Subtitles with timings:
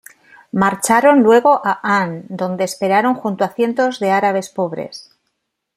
[0.53, 5.15] Marcharon luego a Han donde esperaron junto a cientos de árabes pobres.